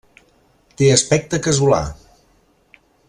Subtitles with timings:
[0.81, 1.83] Té aspecte casolà.